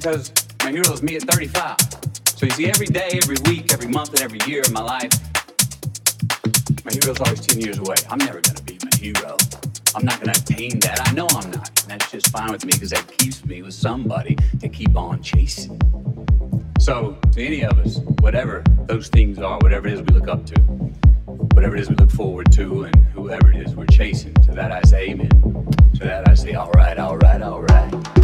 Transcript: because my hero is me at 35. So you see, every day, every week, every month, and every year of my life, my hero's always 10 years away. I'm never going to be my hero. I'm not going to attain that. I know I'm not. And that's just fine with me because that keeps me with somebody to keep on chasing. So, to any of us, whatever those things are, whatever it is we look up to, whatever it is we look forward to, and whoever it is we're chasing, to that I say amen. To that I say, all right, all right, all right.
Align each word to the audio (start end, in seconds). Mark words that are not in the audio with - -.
because 0.00 0.32
my 0.64 0.70
hero 0.70 0.90
is 0.92 1.02
me 1.02 1.16
at 1.16 1.22
35. 1.22 1.76
So 2.24 2.46
you 2.46 2.52
see, 2.52 2.66
every 2.70 2.86
day, 2.86 3.10
every 3.12 3.36
week, 3.44 3.70
every 3.70 3.88
month, 3.88 4.10
and 4.14 4.22
every 4.22 4.38
year 4.46 4.62
of 4.62 4.72
my 4.72 4.80
life, 4.80 5.12
my 6.86 6.92
hero's 6.92 7.20
always 7.20 7.46
10 7.46 7.60
years 7.60 7.78
away. 7.78 7.96
I'm 8.08 8.18
never 8.18 8.40
going 8.40 8.56
to 8.56 8.62
be 8.62 8.78
my 8.82 8.96
hero. 8.96 9.36
I'm 9.94 10.06
not 10.06 10.18
going 10.20 10.32
to 10.32 10.40
attain 10.40 10.78
that. 10.80 11.06
I 11.06 11.12
know 11.12 11.26
I'm 11.30 11.50
not. 11.50 11.68
And 11.82 11.90
that's 11.90 12.10
just 12.10 12.28
fine 12.28 12.50
with 12.50 12.64
me 12.64 12.72
because 12.72 12.90
that 12.90 13.06
keeps 13.18 13.44
me 13.44 13.60
with 13.60 13.74
somebody 13.74 14.36
to 14.60 14.70
keep 14.70 14.96
on 14.96 15.22
chasing. 15.22 15.78
So, 16.78 17.18
to 17.32 17.44
any 17.44 17.62
of 17.62 17.78
us, 17.78 17.98
whatever 18.20 18.64
those 18.86 19.08
things 19.08 19.38
are, 19.38 19.58
whatever 19.58 19.86
it 19.86 19.94
is 19.94 20.00
we 20.00 20.14
look 20.14 20.28
up 20.28 20.46
to, 20.46 20.60
whatever 21.52 21.76
it 21.76 21.80
is 21.80 21.90
we 21.90 21.96
look 21.96 22.10
forward 22.10 22.50
to, 22.52 22.84
and 22.84 22.96
whoever 23.12 23.52
it 23.52 23.66
is 23.66 23.74
we're 23.76 23.84
chasing, 23.86 24.32
to 24.34 24.52
that 24.52 24.72
I 24.72 24.80
say 24.82 25.10
amen. 25.10 25.28
To 25.96 26.04
that 26.04 26.26
I 26.26 26.32
say, 26.32 26.54
all 26.54 26.70
right, 26.70 26.98
all 26.98 27.18
right, 27.18 27.42
all 27.42 27.60
right. 27.60 28.19